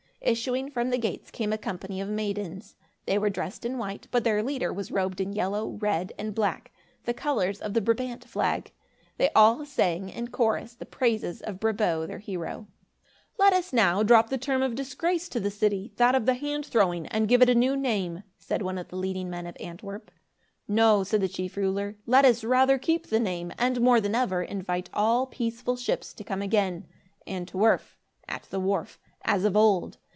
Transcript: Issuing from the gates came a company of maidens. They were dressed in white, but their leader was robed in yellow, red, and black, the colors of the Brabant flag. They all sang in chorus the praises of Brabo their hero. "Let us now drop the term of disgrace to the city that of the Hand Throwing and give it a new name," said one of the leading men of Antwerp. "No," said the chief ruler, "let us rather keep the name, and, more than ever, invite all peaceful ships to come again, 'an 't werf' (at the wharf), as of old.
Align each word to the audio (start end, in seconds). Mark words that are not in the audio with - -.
Issuing 0.23 0.69
from 0.69 0.91
the 0.91 0.99
gates 0.99 1.31
came 1.31 1.51
a 1.51 1.57
company 1.57 1.99
of 1.99 2.07
maidens. 2.07 2.75
They 3.07 3.17
were 3.17 3.31
dressed 3.31 3.65
in 3.65 3.79
white, 3.79 4.07
but 4.11 4.23
their 4.23 4.43
leader 4.43 4.71
was 4.71 4.91
robed 4.91 5.19
in 5.19 5.33
yellow, 5.33 5.71
red, 5.81 6.13
and 6.15 6.35
black, 6.35 6.71
the 7.05 7.13
colors 7.13 7.59
of 7.59 7.73
the 7.73 7.81
Brabant 7.81 8.25
flag. 8.25 8.71
They 9.17 9.31
all 9.31 9.65
sang 9.65 10.09
in 10.09 10.27
chorus 10.27 10.75
the 10.75 10.85
praises 10.85 11.41
of 11.41 11.59
Brabo 11.59 12.05
their 12.05 12.19
hero. 12.19 12.67
"Let 13.39 13.51
us 13.51 13.73
now 13.73 14.03
drop 14.03 14.29
the 14.29 14.37
term 14.37 14.61
of 14.61 14.75
disgrace 14.75 15.27
to 15.29 15.39
the 15.39 15.49
city 15.49 15.91
that 15.95 16.13
of 16.13 16.27
the 16.27 16.35
Hand 16.35 16.67
Throwing 16.67 17.07
and 17.07 17.27
give 17.27 17.41
it 17.41 17.49
a 17.49 17.55
new 17.55 17.75
name," 17.75 18.21
said 18.37 18.61
one 18.61 18.77
of 18.77 18.89
the 18.89 18.97
leading 18.97 19.27
men 19.27 19.47
of 19.47 19.57
Antwerp. 19.59 20.11
"No," 20.67 21.03
said 21.03 21.21
the 21.21 21.27
chief 21.29 21.57
ruler, 21.57 21.95
"let 22.05 22.25
us 22.25 22.43
rather 22.43 22.77
keep 22.77 23.07
the 23.07 23.19
name, 23.19 23.51
and, 23.57 23.81
more 23.81 23.99
than 23.99 24.13
ever, 24.13 24.43
invite 24.43 24.87
all 24.93 25.25
peaceful 25.25 25.75
ships 25.75 26.13
to 26.13 26.23
come 26.23 26.43
again, 26.43 26.85
'an 27.25 27.47
't 27.47 27.57
werf' 27.57 27.97
(at 28.27 28.43
the 28.51 28.59
wharf), 28.59 28.99
as 29.25 29.43
of 29.45 29.57
old. 29.57 29.97